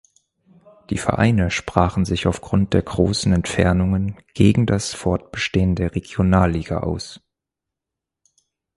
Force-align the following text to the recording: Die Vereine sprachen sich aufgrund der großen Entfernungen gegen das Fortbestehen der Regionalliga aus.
Die 0.89 0.97
Vereine 0.97 1.51
sprachen 1.51 2.05
sich 2.05 2.25
aufgrund 2.25 2.73
der 2.73 2.81
großen 2.81 3.33
Entfernungen 3.33 4.17
gegen 4.33 4.65
das 4.65 4.95
Fortbestehen 4.95 5.75
der 5.75 5.93
Regionalliga 5.93 6.79
aus. 6.79 7.21